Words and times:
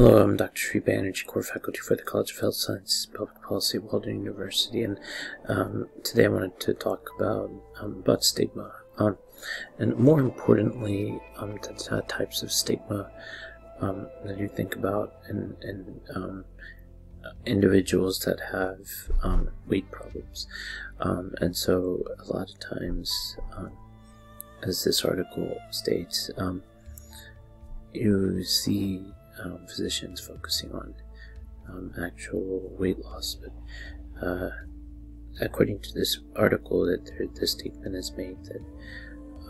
Hello, 0.00 0.22
I'm 0.22 0.38
Dr. 0.38 0.56
Sri 0.56 0.80
Banerjee, 0.80 1.26
core 1.26 1.42
faculty 1.42 1.80
for 1.80 1.94
the 1.94 2.02
College 2.02 2.30
of 2.32 2.38
Health 2.38 2.54
Sciences 2.54 3.04
and 3.04 3.18
Public 3.18 3.42
Policy 3.42 3.76
at 3.76 3.84
Walden 3.84 4.20
University, 4.20 4.82
and 4.82 4.98
um, 5.46 5.90
today 6.02 6.24
I 6.24 6.28
wanted 6.28 6.58
to 6.60 6.72
talk 6.72 7.10
about 7.18 7.50
um, 7.78 8.00
butt 8.00 8.24
stigma, 8.24 8.72
um, 8.96 9.18
and 9.78 9.98
more 9.98 10.18
importantly, 10.18 11.20
um, 11.36 11.58
the 11.58 12.02
types 12.08 12.42
of 12.42 12.50
stigma 12.50 13.10
um, 13.82 14.08
that 14.24 14.38
you 14.38 14.48
think 14.48 14.74
about 14.74 15.16
in, 15.28 15.54
in 15.60 16.00
um, 16.14 16.46
individuals 17.44 18.20
that 18.20 18.40
have 18.52 18.88
weight 19.66 19.90
problems. 19.90 20.46
and 20.98 21.54
so, 21.54 22.02
a 22.26 22.32
lot 22.32 22.50
of 22.50 22.58
times, 22.58 23.36
as 24.62 24.82
this 24.82 25.04
article 25.04 25.58
states, 25.70 26.30
you 27.92 28.42
see 28.44 29.04
um, 29.44 29.66
physicians 29.66 30.20
focusing 30.20 30.72
on 30.72 30.94
um, 31.68 31.92
actual 32.02 32.74
weight 32.78 32.98
loss, 32.98 33.36
but 33.36 34.26
uh, 34.26 34.50
according 35.40 35.80
to 35.80 35.92
this 35.94 36.20
article, 36.36 36.86
that 36.86 37.06
there, 37.06 37.26
the 37.34 37.46
statement 37.46 37.94
is 37.94 38.12
made 38.16 38.38
that 38.44 38.62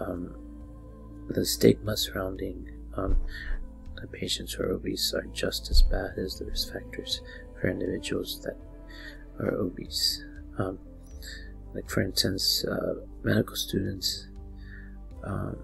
um, 0.00 0.34
the 1.28 1.44
stigma 1.44 1.96
surrounding 1.96 2.68
um, 2.96 3.16
the 4.00 4.06
patients 4.08 4.54
who 4.54 4.64
are 4.64 4.72
obese 4.72 5.12
are 5.14 5.26
just 5.32 5.70
as 5.70 5.82
bad 5.82 6.18
as 6.18 6.38
the 6.38 6.44
risk 6.46 6.72
factors 6.72 7.20
for 7.60 7.68
individuals 7.68 8.40
that 8.42 8.56
are 9.38 9.54
obese. 9.54 10.24
Um, 10.58 10.78
like, 11.74 11.88
for 11.88 12.02
instance, 12.02 12.64
uh, 12.64 12.94
medical 13.22 13.56
students 13.56 14.26
um, 15.24 15.56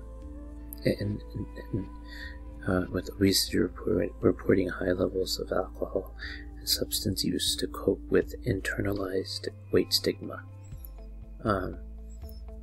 and, 0.85 1.21
uh, 2.67 2.85
with 2.91 3.11
obesity 3.11 3.59
report, 3.59 4.11
reporting 4.21 4.69
high 4.69 4.93
levels 4.93 5.39
of 5.39 5.53
alcohol 5.53 6.15
and 6.59 6.69
substance 6.69 7.25
use 7.25 7.57
to 7.57 7.67
cope 7.67 8.01
with 8.11 8.35
internalized 8.45 9.49
weight 9.73 9.93
stigma. 9.93 10.43
Um, 11.45 11.79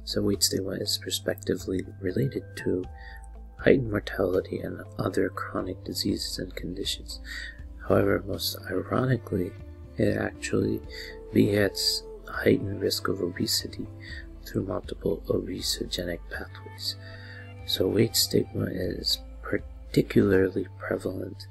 so, 0.03 0.21
weight 0.21 0.43
stigma 0.43 0.71
is 0.71 0.99
prospectively 1.01 1.85
related 2.01 2.43
to 2.57 2.83
heightened 3.59 3.91
mortality 3.91 4.59
and 4.59 4.81
other 4.99 5.29
chronic 5.29 5.83
diseases 5.85 6.37
and 6.39 6.53
conditions. 6.53 7.21
However, 7.87 8.23
most 8.27 8.57
ironically, 8.69 9.51
it 9.97 10.17
actually 10.17 10.81
begets 11.31 12.03
heightened 12.27 12.81
risk 12.81 13.07
of 13.07 13.21
obesity 13.21 13.87
through 14.45 14.65
multiple 14.65 15.23
obesogenic 15.27 16.19
pathways. 16.29 16.97
So, 17.65 17.87
weight 17.87 18.17
stigma 18.17 18.65
is 18.65 19.19
particularly 19.93 20.67
prevalent 20.79 21.45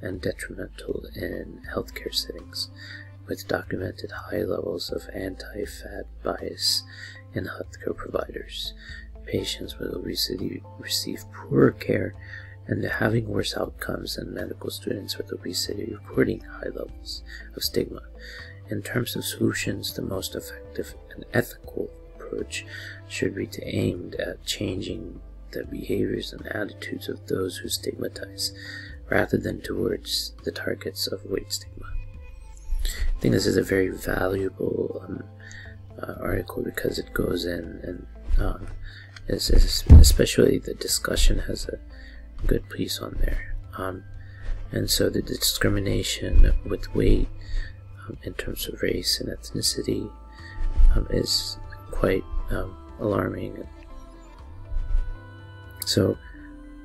and 0.00 0.20
detrimental 0.22 1.04
in 1.16 1.60
healthcare 1.74 2.14
settings, 2.14 2.70
with 3.26 3.48
documented 3.48 4.12
high 4.12 4.42
levels 4.42 4.88
of 4.90 5.08
anti 5.12 5.64
fat 5.64 6.06
bias 6.22 6.84
in 7.34 7.46
healthcare 7.46 7.96
providers. 7.96 8.72
Patients 9.26 9.80
with 9.80 9.92
obesity 9.92 10.62
receive 10.78 11.24
poorer 11.32 11.72
care 11.72 12.14
and 12.68 12.84
having 12.84 13.26
worse 13.26 13.56
outcomes 13.56 14.14
than 14.14 14.32
medical 14.32 14.70
students 14.70 15.18
with 15.18 15.32
obesity 15.32 15.92
reporting 15.92 16.40
high 16.40 16.68
levels 16.68 17.24
of 17.56 17.64
stigma. 17.64 18.02
In 18.70 18.80
terms 18.80 19.16
of 19.16 19.24
solutions, 19.24 19.92
the 19.94 20.02
most 20.02 20.36
effective 20.36 20.94
and 21.16 21.24
ethical 21.34 21.90
approach 22.14 22.64
should 23.08 23.34
be 23.34 23.48
to 23.48 23.64
aimed 23.66 24.14
at 24.14 24.44
changing 24.44 25.20
the 25.52 25.64
behaviors 25.64 26.32
and 26.32 26.46
attitudes 26.46 27.08
of 27.08 27.26
those 27.26 27.58
who 27.58 27.68
stigmatize, 27.68 28.52
rather 29.10 29.36
than 29.36 29.60
towards 29.60 30.32
the 30.44 30.52
targets 30.52 31.06
of 31.06 31.24
weight 31.24 31.52
stigma. 31.52 31.86
I 32.84 33.20
think 33.20 33.34
this 33.34 33.46
is 33.46 33.56
a 33.56 33.62
very 33.62 33.88
valuable 33.88 35.02
um, 35.04 35.24
uh, 36.00 36.14
article 36.20 36.62
because 36.62 36.98
it 36.98 37.12
goes 37.12 37.44
in 37.44 37.80
and 37.82 38.06
um, 38.38 38.68
is, 39.26 39.50
is 39.50 39.84
especially 39.98 40.58
the 40.58 40.74
discussion 40.74 41.40
has 41.40 41.68
a 41.68 41.78
good 42.46 42.68
piece 42.70 43.00
on 43.00 43.18
there. 43.20 43.56
Um, 43.76 44.04
and 44.70 44.90
so 44.90 45.08
the 45.08 45.22
discrimination 45.22 46.54
with 46.64 46.94
weight 46.94 47.28
um, 48.06 48.18
in 48.22 48.34
terms 48.34 48.68
of 48.68 48.82
race 48.82 49.20
and 49.20 49.28
ethnicity 49.28 50.10
um, 50.94 51.06
is 51.10 51.58
quite 51.90 52.24
um, 52.50 52.76
alarming 53.00 53.66
so, 55.88 56.18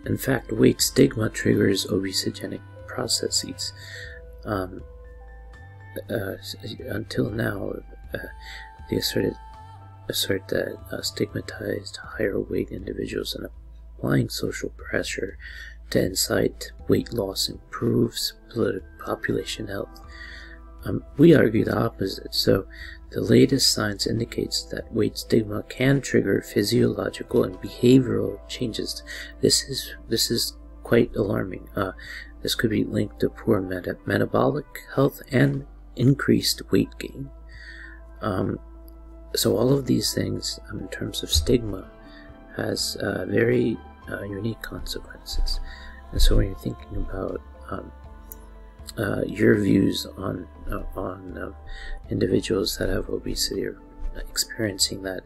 in 0.06 0.18
fact, 0.18 0.52
weight 0.52 0.81
stigma 0.81 1.30
triggers 1.30 1.86
obesogenic 1.88 2.62
processes. 2.88 3.74
Um, 4.46 4.81
uh, 6.09 6.36
until 6.88 7.30
now, 7.30 7.74
uh, 8.14 8.18
they 8.90 8.97
asserted, 8.97 9.36
assert 10.08 10.47
that 10.47 10.78
uh, 10.91 11.02
stigmatized 11.02 11.97
higher 11.97 12.40
weight 12.40 12.69
individuals 12.69 13.36
and 13.36 13.47
applying 13.97 14.30
social 14.30 14.69
pressure 14.69 15.38
to 15.90 16.03
incite 16.03 16.72
weight 16.88 17.12
loss 17.12 17.50
improves 17.50 18.34
population 19.06 19.68
health. 19.68 20.00
Um, 20.86 21.04
we 21.18 21.36
argue 21.36 21.66
the 21.66 21.78
opposite. 21.78 22.34
So, 22.34 22.66
the 23.12 23.22
latest 23.22 23.72
science 23.72 24.08
indicates 24.08 24.64
that 24.64 24.92
weight 24.92 25.18
stigma 25.18 25.64
can 25.70 26.02
trigger 26.02 26.42
physiological 26.42 27.44
and 27.44 27.56
behavioral 27.58 28.40
changes. 28.48 29.04
This 29.42 29.64
is 29.64 29.94
this 30.10 30.32
is 30.32 30.58
quite 30.84 31.16
alarming. 31.16 31.70
Uh, 31.76 31.92
this 32.42 32.56
could 32.56 32.72
be 32.72 32.84
linked 32.84 33.20
to 33.20 33.30
poor 33.30 33.62
meta 33.62 33.98
metabolic 34.06 34.66
health 34.96 35.22
and 35.32 35.66
increased 35.96 36.62
weight 36.72 36.98
gain. 36.98 37.30
Um, 38.22 38.60
so 39.36 39.58
all 39.58 39.74
of 39.74 39.86
these 39.86 40.14
things, 40.14 40.60
um, 40.70 40.80
in 40.80 40.88
terms 40.90 41.24
of 41.24 41.32
stigma, 41.32 41.90
has 42.56 42.96
uh, 42.98 43.26
very 43.28 43.78
uh, 44.12 44.24
unique 44.24 44.62
consequences. 44.62 45.60
And 46.12 46.22
so 46.22 46.38
when 46.38 46.48
you're 46.48 46.58
thinking 46.58 46.98
about 46.98 47.42
um, 47.70 47.92
uh, 48.98 49.22
your 49.26 49.56
views 49.56 50.06
on 50.18 50.48
uh, 50.72 50.84
on 50.96 51.38
um, 51.42 51.56
individuals 52.10 52.78
that 52.78 52.90
have 52.90 53.10
obesity 53.10 53.66
or 53.66 53.80
experiencing 54.30 55.02
that 55.04 55.22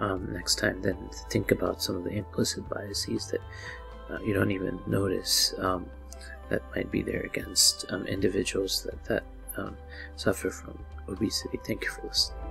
um, 0.00 0.32
next 0.32 0.56
time, 0.56 0.82
then 0.82 0.96
think 1.30 1.50
about 1.50 1.82
some 1.82 1.96
of 1.96 2.04
the 2.04 2.10
implicit 2.10 2.68
biases 2.68 3.30
that 3.30 3.40
uh, 4.10 4.20
you 4.22 4.34
don't 4.34 4.50
even 4.50 4.78
notice 4.86 5.54
um, 5.58 5.86
that 6.48 6.62
might 6.74 6.90
be 6.90 7.02
there 7.02 7.22
against 7.22 7.84
um, 7.90 8.06
individuals 8.06 8.82
that 8.82 9.02
that 9.04 9.24
um, 9.56 9.76
suffer 10.16 10.50
from 10.50 10.78
obesity. 11.08 11.58
Thank 11.64 11.84
you 11.84 11.90
for 11.90 12.06
listening. 12.06 12.45